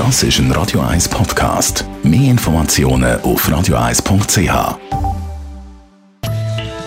Das 0.00 0.22
ist 0.22 0.38
ein 0.38 0.50
Radio 0.52 0.80
1 0.80 1.10
Podcast. 1.10 1.84
Mehr 2.02 2.30
Informationen 2.30 3.20
auf 3.20 3.46
radio1.ch. 3.46 4.78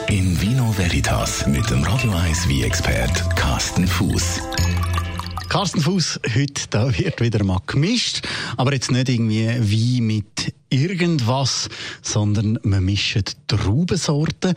In 0.09 0.41
Vino 0.41 0.75
Veritas 0.75 1.45
mit 1.45 1.69
dem 1.69 1.83
Radio 1.83 2.11
1 2.11 2.49
wie 2.49 2.63
expert 2.63 3.23
Carsten 3.35 3.85
Fuß. 3.85 4.39
Carsten 5.47 5.81
Fuß, 5.81 6.21
heute 6.33 6.63
da 6.71 6.97
wird 6.97 7.21
wieder 7.21 7.43
mal 7.43 7.61
gemischt, 7.67 8.27
aber 8.57 8.73
jetzt 8.73 8.89
nicht 8.89 9.09
irgendwie 9.09 9.57
wie 9.59 10.01
mit 10.01 10.51
irgendwas, 10.71 11.69
sondern 12.01 12.57
man 12.63 12.83
mischt 12.83 13.35
Traubensorten. 13.47 14.55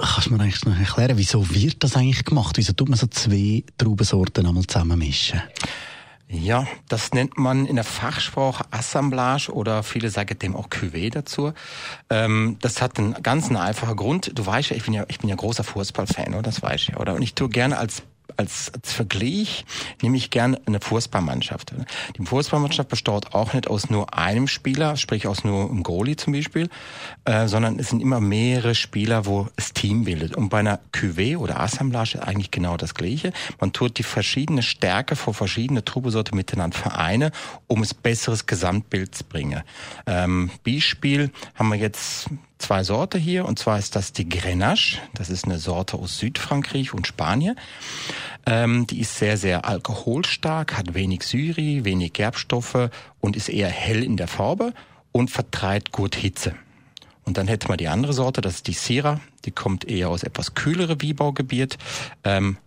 Kannst 0.00 0.28
du 0.28 0.34
mir 0.34 0.44
eigentlich 0.44 0.64
noch 0.64 0.78
erklären, 0.78 1.18
wieso 1.18 1.44
wird 1.52 1.82
das 1.82 1.96
eigentlich 1.96 2.24
gemacht? 2.24 2.56
Wieso 2.56 2.72
tut 2.72 2.88
man 2.88 2.98
so 2.98 3.08
zwei 3.08 3.64
Traubensorten 3.78 4.46
einmal 4.46 4.64
zusammenmischen? 4.64 5.42
Ja, 6.32 6.64
das 6.88 7.12
nennt 7.12 7.38
man 7.38 7.66
in 7.66 7.74
der 7.74 7.84
Fachsprache 7.84 8.64
Assemblage 8.70 9.50
oder 9.52 9.82
viele 9.82 10.10
sagen 10.10 10.38
dem 10.38 10.54
auch 10.54 10.68
Cuvée 10.68 11.10
dazu. 11.10 11.52
Ähm, 12.08 12.56
das 12.60 12.80
hat 12.80 12.98
einen 12.98 13.14
ganz 13.20 13.50
einfachen 13.50 13.96
Grund. 13.96 14.38
Du 14.38 14.46
weißt 14.46 14.70
ja, 14.70 14.76
ich 14.76 14.84
bin 14.84 14.94
ja, 14.94 15.04
ich 15.08 15.18
bin 15.18 15.28
ja 15.28 15.34
großer 15.34 15.64
Fußballfan, 15.64 16.34
oder? 16.34 16.42
Das 16.42 16.62
weißt 16.62 16.86
du 16.86 16.92
ja, 16.92 16.98
oder? 16.98 17.14
Und 17.14 17.22
ich 17.22 17.34
tue 17.34 17.48
gerne 17.48 17.78
als 17.78 18.04
als, 18.40 18.72
als 18.74 18.92
Vergleich 18.92 19.66
nehme 20.02 20.16
ich 20.16 20.30
gerne 20.30 20.60
eine 20.66 20.80
Fußballmannschaft. 20.80 21.74
Die 22.16 22.24
Fußballmannschaft 22.24 22.88
besteht 22.88 23.34
auch 23.34 23.52
nicht 23.52 23.68
aus 23.68 23.90
nur 23.90 24.16
einem 24.16 24.48
Spieler, 24.48 24.96
sprich 24.96 25.26
aus 25.26 25.44
nur 25.44 25.68
einem 25.68 25.82
Goalie 25.82 26.16
zum 26.16 26.32
Beispiel, 26.32 26.70
äh, 27.26 27.48
sondern 27.48 27.78
es 27.78 27.90
sind 27.90 28.00
immer 28.00 28.20
mehrere 28.20 28.74
Spieler, 28.74 29.26
wo 29.26 29.48
es 29.56 29.74
Team 29.74 30.04
bildet. 30.04 30.36
Und 30.36 30.48
bei 30.48 30.60
einer 30.60 30.80
Cuvée 30.92 31.36
oder 31.36 31.60
Assemblage 31.60 32.22
eigentlich 32.26 32.50
genau 32.50 32.78
das 32.78 32.94
Gleiche. 32.94 33.32
Man 33.60 33.72
tut 33.72 33.98
die 33.98 34.02
verschiedene 34.02 34.62
Stärke 34.62 35.16
vor 35.16 35.34
verschiedene 35.34 35.84
Trubesorte 35.84 36.34
miteinander 36.34 36.78
vereine, 36.78 37.32
um 37.66 37.82
es 37.82 37.92
besseres 37.92 38.46
Gesamtbild 38.46 39.14
zu 39.14 39.24
bringen. 39.24 39.62
Ähm, 40.06 40.50
Beispiel 40.64 41.30
haben 41.54 41.68
wir 41.68 41.76
jetzt 41.76 42.30
zwei 42.60 42.84
Sorte 42.84 43.18
hier, 43.18 43.44
und 43.44 43.58
zwar 43.58 43.78
ist 43.78 43.96
das 43.96 44.12
die 44.12 44.28
Grenache. 44.28 44.98
Das 45.14 45.30
ist 45.30 45.44
eine 45.44 45.58
Sorte 45.58 45.96
aus 45.96 46.18
Südfrankreich 46.18 46.94
und 46.94 47.06
Spanien. 47.06 47.56
Ähm, 48.46 48.86
die 48.86 49.00
ist 49.00 49.16
sehr, 49.16 49.36
sehr 49.36 49.64
alkoholstark, 49.64 50.76
hat 50.76 50.94
wenig 50.94 51.22
Syri, 51.22 51.84
wenig 51.84 52.12
Gerbstoffe 52.12 52.90
und 53.20 53.36
ist 53.36 53.48
eher 53.48 53.68
hell 53.68 54.02
in 54.02 54.16
der 54.16 54.28
Farbe 54.28 54.72
und 55.12 55.30
vertreibt 55.30 55.92
gut 55.92 56.14
Hitze. 56.14 56.54
Und 57.24 57.36
dann 57.36 57.48
hätten 57.48 57.68
wir 57.68 57.76
die 57.76 57.88
andere 57.88 58.12
Sorte, 58.12 58.40
das 58.40 58.56
ist 58.56 58.66
die 58.66 58.72
Syrah. 58.72 59.20
Die 59.44 59.50
kommt 59.50 59.84
eher 59.84 60.08
aus 60.08 60.22
etwas 60.22 60.54
kühlere 60.54 61.00
Wiebaugebiet. 61.00 61.78
Ähm, 62.24 62.58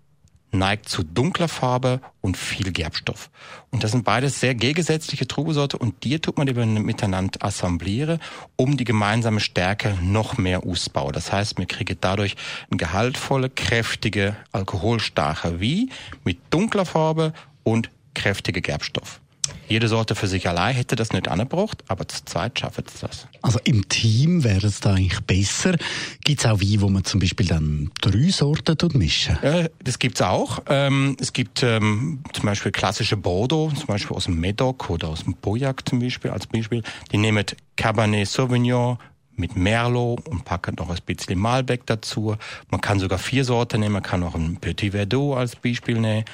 neigt 0.54 0.88
zu 0.88 1.04
dunkler 1.04 1.48
Farbe 1.48 2.00
und 2.22 2.38
viel 2.38 2.72
Gerbstoff. 2.72 3.30
Und 3.72 3.84
das 3.84 3.92
sind 3.92 4.04
beides 4.04 4.40
sehr 4.40 4.56
gegensätzliche 4.56 5.28
Trubesorte 5.28 5.78
und 5.78 6.04
die 6.04 6.20
tut 6.20 6.38
man 6.38 6.48
eben 6.48 6.74
miteinander 6.84 7.44
assembliere, 7.44 8.20
um 8.56 8.78
die 8.78 8.84
gemeinsame 8.84 9.40
Stärke 9.40 9.98
noch 10.02 10.38
mehr 10.38 10.66
auszubauen. 10.66 11.14
Das 11.14 11.32
heißt, 11.32 11.58
wir 11.58 11.66
kriegen 11.66 11.98
dadurch 12.00 12.36
ein 12.72 12.78
gehaltvolle, 12.78 13.50
kräftige, 13.50 14.36
alkoholstarke 14.52 15.60
wie 15.60 15.90
mit 16.24 16.38
dunkler 16.52 16.86
Farbe 16.86 17.34
und 17.64 17.90
kräftige 18.14 18.62
Gerbstoff. 18.62 19.20
Jede 19.68 19.88
Sorte 19.88 20.16
für 20.16 20.28
sich 20.28 20.48
allein 20.48 20.76
hätte 20.76 20.96
das 20.96 21.14
nicht 21.14 21.28
angebracht, 21.28 21.84
aber 21.88 22.08
zu 22.08 22.24
zweit 22.26 22.60
schafft 22.60 22.88
es 22.88 23.00
das. 23.00 23.28
Also 23.42 23.60
im 23.64 23.88
Team 23.90 24.44
wäre 24.44 24.68
es 24.68 24.80
da 24.80 24.94
eigentlich 24.94 25.20
besser. 25.22 25.76
Gibt 26.24 26.40
es 26.40 26.46
auch 26.46 26.60
Wein, 26.60 26.82
wo 26.82 26.90
man 26.90 27.04
zum 27.04 27.20
Beispiel 27.20 27.48
dann 27.48 27.92
drei 28.02 28.30
Sorten 28.30 28.78
tut 28.78 28.96
mischen? 28.96 29.42
Äh, 29.42 29.70
das 29.84 30.00
gibt's 30.00 30.22
auch. 30.22 30.60
Ähm, 30.68 31.18
es 31.20 31.34
gibt 31.34 31.64
ähm, 31.64 32.24
zum 32.34 32.46
Beispiel 32.46 32.72
klassische 32.72 33.18
Bordeaux, 33.18 33.72
zum 33.72 33.88
Beispiel 33.88 34.16
aus 34.16 34.26
dem 34.26 34.40
Medoc 34.40 34.90
oder 34.90 35.10
aus 35.10 35.24
dem 35.24 35.36
Pauillac 35.36 35.88
zum 35.88 36.00
Beispiel 36.00 36.32
als 36.32 36.48
Beispiel. 36.48 36.84
Die 37.12 37.18
nehmen 37.18 37.46
Cabernet 37.76 38.28
Sauvignon, 38.28 38.98
mit 39.36 39.56
Merlot 39.56 40.28
und 40.28 40.46
packen 40.46 40.76
noch 40.76 40.90
ein 40.90 40.98
bisschen 41.06 41.40
Malbec 41.40 41.86
dazu. 41.86 42.36
Man 42.70 42.82
kann 42.82 43.00
sogar 43.00 43.18
vier 43.18 43.46
Sorten 43.46 43.80
nehmen, 43.80 43.94
man 43.94 44.04
kann 44.04 44.24
auch 44.24 44.36
ein 44.36 44.58
Petit 44.58 44.92
Verdot 44.92 45.38
als 45.38 45.56
Beispiel 45.56 46.00
nehmen. 46.00 46.26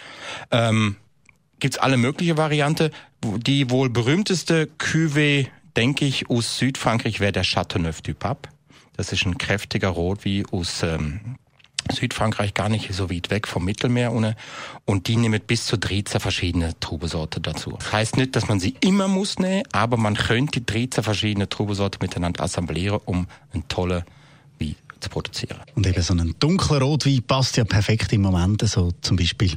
Ähm, 0.51 0.97
gibt's 1.59 1.77
alle 1.77 1.97
mögliche 1.97 2.37
Variante. 2.37 2.91
Die 3.23 3.69
wohl 3.69 3.89
berühmteste 3.89 4.69
Cuvée, 4.77 5.47
denke 5.75 6.05
ich, 6.05 6.29
aus 6.29 6.57
Südfrankreich 6.57 7.19
wäre 7.19 7.31
der 7.31 7.43
Chateauneuf 7.43 8.01
du 8.01 8.13
Pape. 8.13 8.49
Das 8.95 9.11
ist 9.11 9.25
ein 9.25 9.37
kräftiger 9.37 9.89
Rot 9.89 10.25
wie 10.25 10.45
aus 10.51 10.83
ähm, 10.83 11.37
Südfrankreich 11.91 12.53
gar 12.53 12.69
nicht 12.69 12.93
so 12.93 13.09
weit 13.09 13.29
weg 13.29 13.47
vom 13.47 13.65
Mittelmeer 13.65 14.13
ohne. 14.13 14.35
Und 14.85 15.07
die 15.07 15.15
nehmen 15.15 15.41
bis 15.45 15.65
zu 15.65 15.77
13 15.77 16.19
verschiedene 16.19 16.79
Trubesorte 16.79 17.39
dazu. 17.39 17.71
Das 17.71 17.91
heißt 17.91 18.17
nicht, 18.17 18.35
dass 18.35 18.47
man 18.47 18.59
sie 18.59 18.75
immer 18.81 19.07
muss 19.07 19.39
nehmen, 19.39 19.63
aber 19.71 19.97
man 19.97 20.15
könnte 20.15 20.59
die 20.59 20.65
13 20.65 21.03
verschiedene 21.03 21.49
Trubesorte 21.49 21.99
miteinander 22.01 22.43
assemblieren, 22.43 22.99
um 23.05 23.27
ein 23.53 23.67
tolle 23.67 23.97
Wein 23.97 24.18
zu 25.09 25.13
produzieren. 25.13 25.59
Und 25.75 25.85
eben 25.87 26.01
so 26.01 26.13
ein 26.13 26.35
dunkler 26.39 26.81
Rotwein 26.81 27.23
passt 27.23 27.57
ja 27.57 27.63
perfekt 27.63 28.13
im 28.13 28.21
Moment, 28.21 28.61
so 28.67 28.91
zum 29.01 29.17
Beispiel 29.17 29.53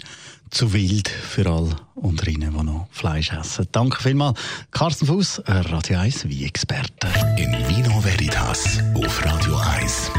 zu 0.50 0.72
wild 0.72 1.08
für 1.08 1.50
alle 1.50 1.76
unter 1.94 2.28
Ihnen, 2.28 2.52
die 2.56 2.64
noch 2.64 2.88
Fleisch 2.90 3.32
essen. 3.32 3.66
Danke 3.72 4.02
vielmals, 4.02 4.38
Carsten 4.70 5.06
Fuß, 5.06 5.42
Radio 5.46 5.98
1 5.98 6.28
wie 6.28 6.44
Experte. 6.44 7.08
In 7.36 7.52
Vino 7.68 8.02
Veritas 8.04 8.78
auf 8.94 9.24
Radio 9.24 9.56
1. 9.56 10.10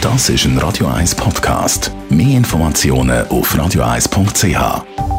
Das 0.00 0.28
ist 0.28 0.44
ein 0.44 0.56
Radio 0.58 0.86
1 0.86 1.14
Podcast. 1.16 1.90
Mehr 2.08 2.36
Informationen 2.36 3.26
auf 3.28 3.54
radio1.ch. 3.54 5.17